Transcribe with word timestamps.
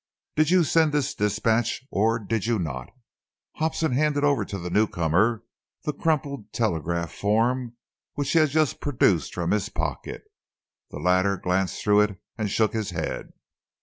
Did 0.35 0.49
you 0.49 0.63
send 0.63 0.93
this 0.93 1.13
dispatch 1.13 1.85
or 1.91 2.17
did 2.17 2.47
you 2.47 2.57
not?" 2.57 2.89
Hobson 3.57 3.91
handed 3.91 4.23
over 4.23 4.43
to 4.43 4.57
the 4.57 4.71
newcomer 4.71 5.43
the 5.83 5.93
crumpled 5.93 6.51
telegraph 6.51 7.11
form 7.13 7.75
which 8.15 8.31
he 8.31 8.39
had 8.39 8.49
just 8.49 8.81
produced 8.81 9.35
from 9.35 9.51
his 9.51 9.69
pocket. 9.69 10.23
The 10.89 10.97
latter 10.97 11.37
glanced 11.37 11.83
through 11.83 12.01
it 12.01 12.19
and 12.35 12.49
shook 12.49 12.73
his 12.73 12.89
head. 12.89 13.31